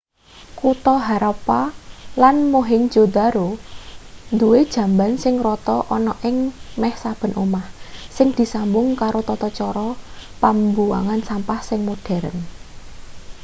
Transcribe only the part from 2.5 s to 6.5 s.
mohenjo-daro duwe jamban sing rata ana ing